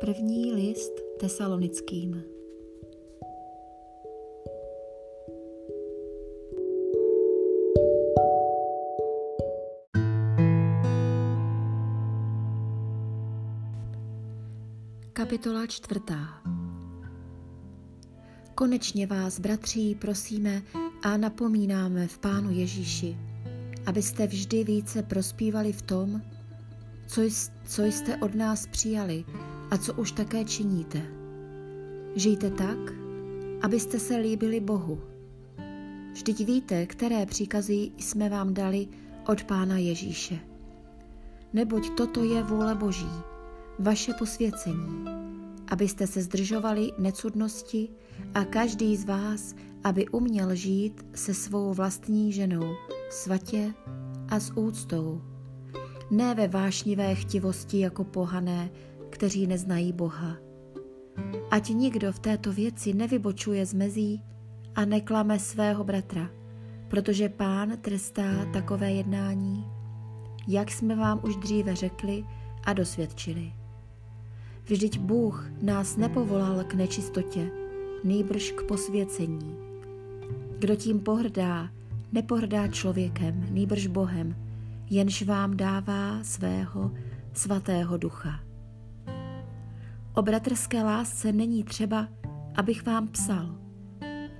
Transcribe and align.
První 0.00 0.52
list 0.52 0.92
tesalonickým. 1.18 2.22
Kapitola 15.12 15.66
čtvrtá 15.66 16.42
Konečně 18.54 19.06
vás, 19.06 19.40
bratří, 19.40 19.94
prosíme 19.94 20.62
a 21.02 21.16
napomínáme 21.16 22.06
v 22.06 22.18
Pánu 22.18 22.50
Ježíši, 22.50 23.16
abyste 23.86 24.26
vždy 24.26 24.64
více 24.64 25.02
prospívali 25.02 25.72
v 25.72 25.82
tom, 25.82 26.22
co, 27.06 27.22
co 27.64 27.84
jste 27.84 28.16
od 28.16 28.34
nás 28.34 28.66
přijali 28.66 29.24
a 29.70 29.78
co 29.78 29.94
už 29.94 30.12
také 30.12 30.44
činíte. 30.44 31.02
Žijte 32.16 32.50
tak, 32.50 32.78
abyste 33.62 33.98
se 33.98 34.16
líbili 34.16 34.60
Bohu. 34.60 35.00
Vždyť 36.12 36.46
víte, 36.46 36.86
které 36.86 37.26
příkazy 37.26 37.90
jsme 37.98 38.28
vám 38.28 38.54
dali 38.54 38.88
od 39.26 39.44
Pána 39.44 39.78
Ježíše. 39.78 40.38
Neboť 41.52 41.90
toto 41.96 42.24
je 42.24 42.42
vůle 42.42 42.74
Boží, 42.74 43.10
vaše 43.78 44.12
posvěcení, 44.14 45.04
abyste 45.68 46.06
se 46.06 46.22
zdržovali 46.22 46.92
necudnosti 46.98 47.88
a 48.34 48.44
každý 48.44 48.96
z 48.96 49.04
vás, 49.04 49.54
aby 49.84 50.08
uměl 50.08 50.54
žít 50.54 51.06
se 51.14 51.34
svou 51.34 51.74
vlastní 51.74 52.32
ženou 52.32 52.74
svatě 53.10 53.74
a 54.28 54.40
s 54.40 54.56
úctou. 54.56 55.22
Ne 56.10 56.34
ve 56.34 56.48
vášnivé 56.48 57.14
chtivosti 57.14 57.78
jako 57.78 58.04
pohané, 58.04 58.70
kteří 59.10 59.46
neznají 59.46 59.92
Boha. 59.92 60.36
Ať 61.50 61.68
nikdo 61.68 62.12
v 62.12 62.18
této 62.18 62.52
věci 62.52 62.94
nevybočuje 62.94 63.66
z 63.66 63.74
mezí 63.74 64.22
a 64.74 64.84
neklame 64.84 65.38
svého 65.38 65.84
bratra, 65.84 66.30
protože 66.88 67.28
pán 67.28 67.76
trestá 67.80 68.44
takové 68.52 68.92
jednání, 68.92 69.66
jak 70.48 70.70
jsme 70.70 70.96
vám 70.96 71.20
už 71.24 71.36
dříve 71.36 71.76
řekli 71.76 72.24
a 72.64 72.72
dosvědčili. 72.72 73.52
Vždyť 74.64 74.98
Bůh 74.98 75.50
nás 75.62 75.96
nepovolal 75.96 76.64
k 76.64 76.74
nečistotě, 76.74 77.50
nejbrž 78.04 78.52
k 78.52 78.62
posvěcení. 78.62 79.56
Kdo 80.58 80.76
tím 80.76 81.00
pohrdá, 81.00 81.70
nepohrdá 82.12 82.68
člověkem, 82.68 83.46
nejbrž 83.50 83.86
Bohem, 83.86 84.36
jenž 84.90 85.22
vám 85.22 85.56
dává 85.56 86.18
svého 86.22 86.90
svatého 87.32 87.96
ducha. 87.96 88.49
O 90.14 90.22
bratrské 90.22 90.82
lásce 90.82 91.32
není 91.32 91.64
třeba, 91.64 92.08
abych 92.56 92.86
vám 92.86 93.08
psal, 93.08 93.58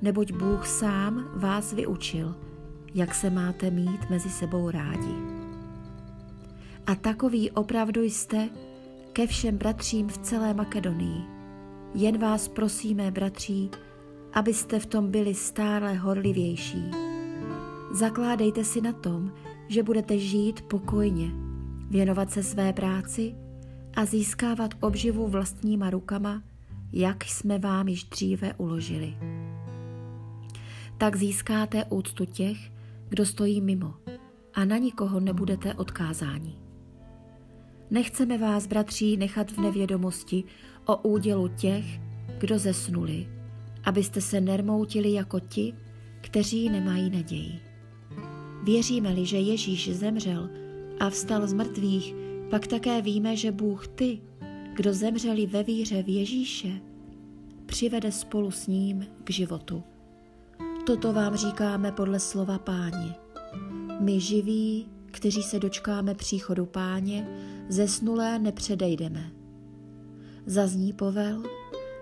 neboť 0.02 0.32
Bůh 0.32 0.66
sám 0.66 1.24
vás 1.34 1.72
vyučil, 1.72 2.36
jak 2.94 3.14
se 3.14 3.30
máte 3.30 3.70
mít 3.70 4.10
mezi 4.10 4.30
sebou 4.30 4.70
rádi. 4.70 5.14
A 6.86 6.94
takový 6.94 7.50
opravdu 7.50 8.02
jste 8.02 8.48
ke 9.12 9.27
všem 9.27 9.58
bratřím 9.58 10.08
v 10.08 10.18
celé 10.18 10.54
Makedonii. 10.54 11.22
Jen 11.94 12.18
vás 12.18 12.48
prosíme, 12.48 13.10
bratří, 13.10 13.70
abyste 14.32 14.78
v 14.78 14.86
tom 14.86 15.10
byli 15.10 15.34
stále 15.34 15.94
horlivější. 15.94 16.90
Zakládejte 17.92 18.64
si 18.64 18.80
na 18.80 18.92
tom, 18.92 19.32
že 19.68 19.82
budete 19.82 20.18
žít 20.18 20.62
pokojně, 20.62 21.30
věnovat 21.90 22.30
se 22.30 22.42
své 22.42 22.72
práci 22.72 23.34
a 23.94 24.05
získávat 24.05 24.74
obživu 24.80 25.28
vlastníma 25.28 25.91
rukama, 25.91 26.42
jak 26.92 27.24
jsme 27.24 27.58
vám 27.58 27.89
již 27.89 28.05
dříve 28.05 28.55
uložili. 28.55 29.14
Tak 30.98 31.17
získáte 31.17 31.84
úctu 31.84 32.24
těch, 32.24 32.73
kdo 33.08 33.27
stojí 33.27 33.61
mimo 33.61 33.95
a 34.55 34.64
na 34.64 34.77
nikoho 34.77 35.20
nebudete 35.20 35.74
odkázáni. 35.74 36.55
Nechceme 37.90 38.39
vás, 38.39 38.67
bratří, 38.67 39.17
nechat 39.17 39.51
v 39.51 39.58
nevědomosti 39.58 40.45
o 40.86 40.96
údělu 40.96 41.48
těch, 41.48 41.84
kdo 42.39 42.58
zesnuli, 42.58 43.28
abyste 43.84 44.20
se 44.20 44.40
nermoutili 44.40 45.12
jako 45.12 45.40
ti, 45.40 45.74
kteří 46.20 46.68
nemají 46.68 47.11
naději. 47.11 47.61
Věříme-li, 48.64 49.27
že 49.27 49.39
Ježíš 49.39 49.96
zemřel 49.96 50.51
a 51.01 51.11
vstal 51.11 51.46
z 51.46 51.52
mrtvých, 51.52 52.14
pak 52.50 52.66
také 52.66 53.02
víme, 53.02 53.36
že 53.36 53.52
Bůh 53.52 53.88
ty, 53.88 54.20
kdo 54.74 54.94
zemřeli 54.94 55.46
ve 55.46 55.62
víře 55.62 56.02
v 56.02 56.08
Ježíše, 56.08 56.80
přivede 57.66 58.12
spolu 58.12 58.50
s 58.50 58.66
ním 58.66 59.06
k 59.24 59.30
životu. 59.30 59.83
Toto 60.86 61.12
vám 61.12 61.36
říkáme 61.36 61.92
podle 61.92 62.20
slova 62.20 62.58
páně. 62.58 63.14
My 64.00 64.20
živí, 64.20 64.89
kteří 65.06 65.42
se 65.42 65.58
dočkáme 65.58 66.14
příchodu 66.14 66.66
páně, 66.66 67.28
zesnulé 67.68 68.39
nepředejdeme. 68.39 69.33
Zazní 70.46 70.92
povel, 70.92 71.42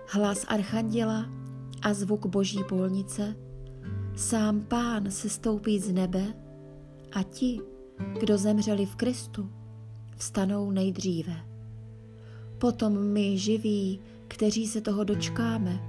hlas 0.07 0.45
archanděla 0.47 1.25
a 1.81 1.93
zvuk 1.93 2.25
boží 2.25 2.59
polnice, 2.69 3.35
sám 4.15 4.61
pán 4.61 5.11
se 5.11 5.29
stoupí 5.29 5.79
z 5.79 5.91
nebe 5.91 6.33
a 7.11 7.23
ti, 7.23 7.61
kdo 8.19 8.37
zemřeli 8.37 8.85
v 8.85 8.95
Kristu, 8.95 9.49
vstanou 10.19 10.71
nejdříve. 10.71 11.35
Potom 12.57 13.07
my 13.07 13.37
živí, 13.37 13.99
kteří 14.27 14.67
se 14.67 14.81
toho 14.81 15.03
dočkáme, 15.03 15.79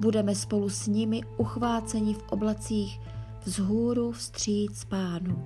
budeme 0.00 0.34
spolu 0.34 0.68
s 0.68 0.86
nimi 0.86 1.20
uchváceni 1.36 2.14
v 2.14 2.22
oblacích 2.30 3.00
vzhůru 3.44 4.12
vstříc 4.12 4.84
pánu. 4.84 5.44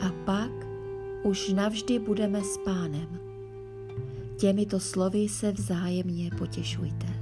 A 0.00 0.12
pak 0.24 0.50
už 1.22 1.48
navždy 1.48 1.98
budeme 1.98 2.40
s 2.42 2.58
pánem. 2.58 3.20
Těmito 4.36 4.80
slovy 4.80 5.28
se 5.28 5.52
vzájemně 5.52 6.30
potěšujte. 6.38 7.13